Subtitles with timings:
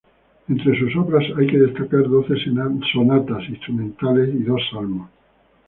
[0.49, 2.33] Entre sus obras hay que destacar doce
[2.91, 5.11] sonatas instrumentales y dos salmos.